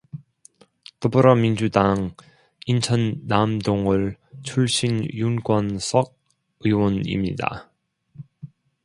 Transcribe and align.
더불어민주당 0.99 2.15
인천 2.65 3.21
남동을 3.27 4.17
출신 4.41 5.05
윤관석 5.13 6.17
위원입니다. 6.65 7.69